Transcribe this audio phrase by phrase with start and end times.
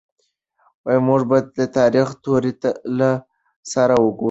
[1.07, 2.53] موږ به د تاريخ توري
[2.97, 3.09] له
[3.73, 4.19] سره ګورو.